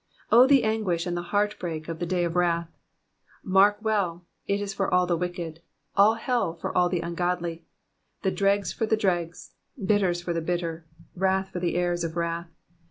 [0.31, 2.75] Oh the anguish and the heart break of the day of wrath!
[3.43, 5.61] Mark well, it is for all the wicked;
[5.95, 7.67] all hell for all the ungodly;
[8.23, 9.53] the dregs for the dregs;
[9.85, 12.49] bitters for the bitter; wrath for the heirs of wrath.